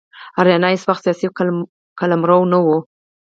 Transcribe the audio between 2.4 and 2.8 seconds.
نه و.